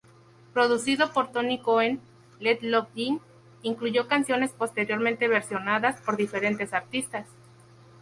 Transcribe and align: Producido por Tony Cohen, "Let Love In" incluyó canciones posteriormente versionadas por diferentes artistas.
Producido 0.51 1.13
por 1.13 1.31
Tony 1.31 1.59
Cohen, 1.59 2.01
"Let 2.39 2.63
Love 2.63 2.87
In" 2.95 3.21
incluyó 3.61 4.07
canciones 4.07 4.49
posteriormente 4.51 5.27
versionadas 5.27 6.01
por 6.01 6.17
diferentes 6.17 6.73
artistas. 6.73 7.27